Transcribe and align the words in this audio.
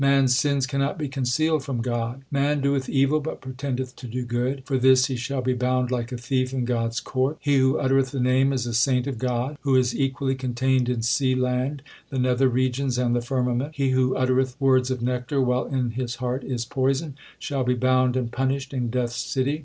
Man 0.09 0.23
s 0.23 0.35
sins 0.35 0.65
cannot 0.65 0.97
be 0.97 1.07
concealed 1.07 1.63
from 1.63 1.79
God: 1.81 2.23
Man 2.31 2.59
doeth 2.59 2.89
evil 2.89 3.19
but 3.19 3.39
pretendeth 3.39 3.95
to 3.97 4.07
do 4.07 4.25
good: 4.25 4.63
For 4.65 4.79
this 4.79 5.05
he 5.05 5.15
shall 5.15 5.43
be 5.43 5.53
bound 5.53 5.91
like 5.91 6.11
a 6.11 6.17
thief 6.17 6.53
in 6.53 6.65
God 6.65 6.87
s 6.87 6.99
court. 6.99 7.37
He 7.39 7.57
who 7.57 7.77
uttereth 7.77 8.09
the 8.09 8.19
Name 8.19 8.51
is 8.51 8.65
a 8.65 8.73
saint 8.73 9.05
of 9.05 9.19
God 9.19 9.59
Who 9.61 9.75
is 9.75 9.93
equally 9.95 10.33
contained 10.33 10.89
in 10.89 11.03
sea, 11.03 11.35
land, 11.35 11.83
the 12.09 12.17
nether 12.17 12.49
regions, 12.49 12.97
and 12.97 13.15
the 13.15 13.21
firmament 13.21 13.75
He 13.75 13.91
who 13.91 14.15
uttereth 14.15 14.59
words 14.59 14.89
of 14.89 15.03
nectar 15.03 15.39
while 15.39 15.67
in 15.67 15.91
his 15.91 16.15
heart 16.15 16.43
is 16.43 16.65
poison, 16.65 17.15
Shall 17.37 17.63
be 17.63 17.75
bound 17.75 18.17
and 18.17 18.31
punished 18.31 18.73
in 18.73 18.89
Death 18.89 19.11
s 19.11 19.17
city. 19.17 19.59